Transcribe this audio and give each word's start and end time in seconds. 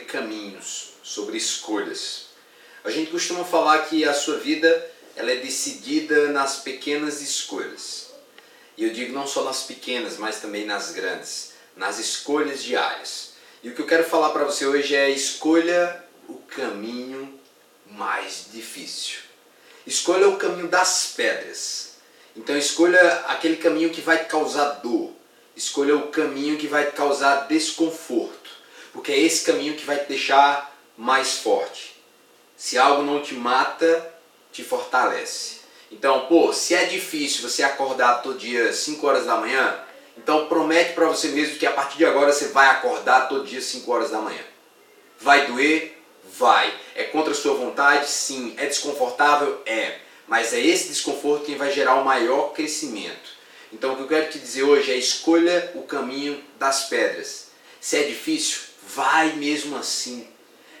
caminhos, 0.00 0.94
sobre 1.02 1.36
escolhas. 1.36 2.26
A 2.84 2.90
gente 2.90 3.10
costuma 3.10 3.44
falar 3.44 3.86
que 3.86 4.04
a 4.04 4.14
sua 4.14 4.38
vida 4.38 4.90
ela 5.14 5.30
é 5.30 5.36
decidida 5.36 6.28
nas 6.28 6.60
pequenas 6.60 7.20
escolhas. 7.20 8.10
E 8.76 8.84
eu 8.84 8.92
digo 8.92 9.12
não 9.12 9.26
só 9.26 9.44
nas 9.44 9.64
pequenas, 9.64 10.16
mas 10.16 10.40
também 10.40 10.64
nas 10.64 10.92
grandes, 10.92 11.52
nas 11.76 11.98
escolhas 11.98 12.62
diárias. 12.62 13.32
E 13.62 13.68
o 13.68 13.74
que 13.74 13.82
eu 13.82 13.86
quero 13.86 14.04
falar 14.04 14.30
para 14.30 14.44
você 14.44 14.66
hoje 14.66 14.94
é 14.94 15.10
escolha 15.10 16.04
o 16.28 16.34
caminho 16.34 17.38
mais 17.86 18.46
difícil. 18.52 19.20
Escolha 19.86 20.28
o 20.28 20.36
caminho 20.36 20.68
das 20.68 21.12
pedras. 21.14 21.92
Então 22.34 22.56
escolha 22.56 23.24
aquele 23.28 23.56
caminho 23.56 23.90
que 23.90 24.00
vai 24.00 24.18
te 24.18 24.28
causar 24.28 24.80
dor. 24.80 25.12
Escolha 25.56 25.96
o 25.96 26.08
caminho 26.08 26.56
que 26.56 26.66
vai 26.66 26.86
te 26.86 26.92
causar 26.92 27.46
desconforto. 27.46 28.50
Porque 28.92 29.12
é 29.12 29.18
esse 29.18 29.44
caminho 29.44 29.74
que 29.74 29.84
vai 29.84 29.98
te 29.98 30.08
deixar 30.08 30.74
mais 30.96 31.38
forte. 31.38 31.94
Se 32.56 32.78
algo 32.78 33.02
não 33.02 33.20
te 33.22 33.34
mata, 33.34 34.14
te 34.52 34.62
fortalece. 34.62 35.62
Então, 35.90 36.26
pô, 36.26 36.52
se 36.52 36.74
é 36.74 36.86
difícil 36.86 37.48
você 37.48 37.62
acordar 37.62 38.22
todo 38.22 38.38
dia 38.38 38.72
5 38.72 39.06
horas 39.06 39.26
da 39.26 39.36
manhã, 39.36 39.78
então 40.16 40.46
promete 40.46 40.94
para 40.94 41.06
você 41.06 41.28
mesmo 41.28 41.58
que 41.58 41.66
a 41.66 41.72
partir 41.72 41.98
de 41.98 42.04
agora 42.04 42.32
você 42.32 42.48
vai 42.48 42.68
acordar 42.68 43.28
todo 43.28 43.46
dia 43.46 43.60
5 43.60 43.90
horas 43.92 44.10
da 44.10 44.18
manhã. 44.18 44.42
Vai 45.20 45.46
doer? 45.46 46.02
Vai. 46.38 46.72
É 46.94 47.04
contra 47.04 47.32
a 47.32 47.36
sua 47.36 47.54
vontade? 47.54 48.08
Sim. 48.08 48.54
É 48.56 48.66
desconfortável? 48.66 49.60
É. 49.66 49.98
Mas 50.26 50.52
é 50.52 50.60
esse 50.60 50.88
desconforto 50.88 51.44
que 51.44 51.54
vai 51.54 51.70
gerar 51.70 51.96
o 51.96 52.04
maior 52.04 52.52
crescimento. 52.52 53.41
Então 53.72 53.92
o 53.92 53.96
que 53.96 54.02
eu 54.02 54.08
quero 54.08 54.30
te 54.30 54.38
dizer 54.38 54.64
hoje 54.64 54.92
é 54.92 54.96
escolha 54.96 55.72
o 55.74 55.82
caminho 55.82 56.42
das 56.58 56.88
pedras. 56.88 57.48
Se 57.80 57.96
é 57.96 58.02
difícil, 58.02 58.60
vai 58.86 59.32
mesmo 59.32 59.76
assim. 59.76 60.28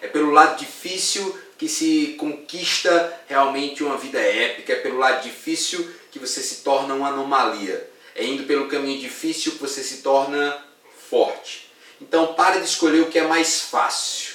É 0.00 0.08
pelo 0.08 0.30
lado 0.30 0.58
difícil 0.58 1.38
que 1.56 1.68
se 1.68 2.16
conquista 2.18 3.20
realmente 3.26 3.82
uma 3.82 3.96
vida 3.96 4.20
épica, 4.20 4.72
é 4.72 4.76
pelo 4.76 4.98
lado 4.98 5.22
difícil 5.22 5.88
que 6.10 6.18
você 6.18 6.42
se 6.42 6.56
torna 6.56 6.94
uma 6.94 7.08
anomalia. 7.08 7.88
É 8.14 8.24
indo 8.24 8.44
pelo 8.44 8.68
caminho 8.68 9.00
difícil 9.00 9.52
que 9.52 9.58
você 9.58 9.82
se 9.82 9.98
torna 9.98 10.62
forte. 11.08 11.70
Então 12.00 12.34
para 12.34 12.58
de 12.58 12.66
escolher 12.66 13.00
o 13.00 13.08
que 13.08 13.18
é 13.18 13.26
mais 13.26 13.62
fácil 13.62 14.34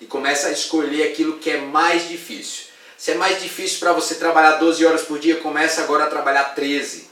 e 0.00 0.06
começa 0.06 0.48
a 0.48 0.52
escolher 0.52 1.10
aquilo 1.10 1.38
que 1.38 1.50
é 1.50 1.56
mais 1.56 2.08
difícil. 2.08 2.66
Se 2.96 3.12
é 3.12 3.14
mais 3.14 3.42
difícil 3.42 3.78
para 3.80 3.92
você 3.92 4.16
trabalhar 4.16 4.56
12 4.56 4.84
horas 4.84 5.02
por 5.02 5.18
dia, 5.18 5.36
começa 5.36 5.82
agora 5.82 6.04
a 6.04 6.08
trabalhar 6.08 6.54
13. 6.54 7.08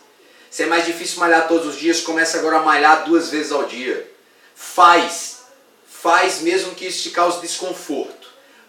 Se 0.50 0.62
é 0.62 0.66
mais 0.66 0.86
difícil 0.86 1.20
malhar 1.20 1.48
todos 1.48 1.66
os 1.66 1.76
dias, 1.76 2.00
começa 2.00 2.38
agora 2.38 2.58
a 2.58 2.62
malhar 2.62 3.04
duas 3.04 3.30
vezes 3.30 3.52
ao 3.52 3.64
dia. 3.64 4.10
Faz. 4.54 5.44
Faz 5.86 6.40
mesmo 6.40 6.74
que 6.74 6.86
isso 6.86 7.02
te 7.02 7.10
cause 7.10 7.40
desconforto 7.40 8.26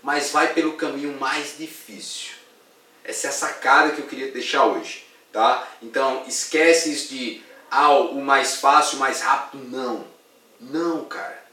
mas 0.07 0.31
vai 0.31 0.53
pelo 0.53 0.73
caminho 0.73 1.19
mais 1.19 1.57
difícil. 1.57 2.31
Essa 3.03 3.27
é 3.27 3.29
a 3.29 3.33
sacada 3.33 3.91
que 3.91 3.99
eu 3.99 4.07
queria 4.07 4.31
deixar 4.31 4.65
hoje, 4.65 5.05
tá? 5.33 5.67
Então, 5.81 6.23
esquece 6.25 6.93
isso 6.93 7.09
de 7.09 7.41
ah, 7.69 7.91
o 7.91 8.21
mais 8.21 8.55
fácil, 8.55 8.95
o 8.95 8.99
mais 9.01 9.19
rápido, 9.19 9.61
não. 9.65 10.07
Não, 10.61 11.03
cara. 11.03 11.43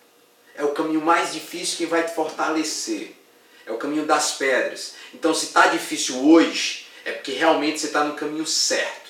É 0.55 0.63
o 0.63 0.73
caminho 0.73 1.01
mais 1.01 1.33
difícil 1.33 1.79
que 1.79 1.87
vai 1.87 2.05
te 2.05 2.15
fortalecer. 2.15 3.17
É 3.67 3.73
o 3.73 3.77
caminho 3.77 4.07
das 4.07 4.35
pedras. 4.35 4.95
Então, 5.13 5.35
se 5.35 5.47
está 5.47 5.67
difícil 5.67 6.25
hoje, 6.25 6.87
é 7.05 7.11
porque 7.11 7.33
realmente 7.33 7.81
você 7.81 7.87
está 7.89 8.05
no 8.05 8.15
caminho 8.15 8.47
certo. 8.47 9.04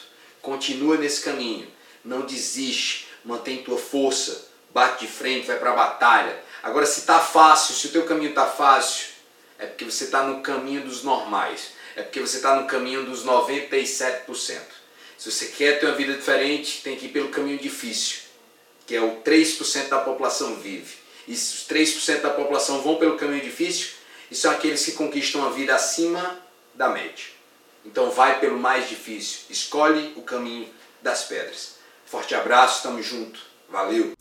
Continua 0.45 0.99
nesse 0.99 1.23
caminho. 1.23 1.67
Não 2.05 2.21
desiste. 2.21 3.09
Mantém 3.25 3.63
tua 3.63 3.79
força. 3.79 4.49
Bate 4.75 5.07
de 5.07 5.11
frente, 5.11 5.47
vai 5.47 5.59
para 5.59 5.71
a 5.71 5.75
batalha. 5.75 6.39
Agora, 6.63 6.85
se 6.85 7.01
está 7.01 7.19
fácil, 7.19 7.75
se 7.75 7.87
o 7.87 7.91
teu 7.91 8.05
caminho 8.05 8.29
está 8.31 8.45
fácil, 8.47 9.07
é 9.59 9.65
porque 9.65 9.87
você 9.87 10.05
está 10.05 10.23
no 10.23 10.43
caminho 10.43 10.83
dos 10.83 11.03
normais. 11.03 11.73
É 11.97 12.03
porque 12.03 12.21
você 12.21 12.37
está 12.37 12.57
no 12.57 12.67
caminho 12.67 13.05
dos 13.05 13.25
97%. 13.25 14.61
Se 15.17 15.31
você 15.31 15.47
quer 15.47 15.81
ter 15.81 15.87
uma 15.87 15.95
vida 15.95 16.13
diferente, 16.13 16.83
tem 16.83 16.97
que 16.97 17.07
ir 17.07 17.11
pelo 17.11 17.31
caminho 17.31 17.57
difícil, 17.57 18.19
que 18.87 18.95
é 18.95 19.01
o 19.01 19.23
3% 19.23 19.89
da 19.89 20.01
população 20.01 20.57
vive. 20.57 20.97
E 21.27 21.35
se 21.35 21.55
os 21.55 21.69
3% 21.69 22.21
da 22.21 22.31
população 22.31 22.83
vão 22.83 22.97
pelo 22.97 23.17
caminho 23.17 23.43
difícil, 23.43 23.93
e 24.31 24.35
são 24.35 24.51
aqueles 24.51 24.85
que 24.85 24.93
conquistam 24.93 25.47
a 25.47 25.51
vida 25.51 25.75
acima 25.75 26.39
da 26.75 26.91
média. 26.91 27.27
Então 27.85 28.11
vai 28.11 28.41
pelo 28.41 28.59
mais 28.59 28.89
difícil. 28.89 29.43
Escolhe 29.51 30.13
o 30.17 30.23
caminho 30.23 30.69
das 31.03 31.25
pedras. 31.25 31.77
Forte 32.05 32.35
abraço, 32.35 32.79
estamos 32.79 33.07
junto. 33.07 33.39
Valeu! 33.69 34.13